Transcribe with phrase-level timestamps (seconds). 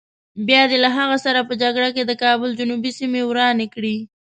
[0.47, 3.95] بیا دې له هغه سره په جګړه کې د کابل جنوبي سیمې ورانې کړې.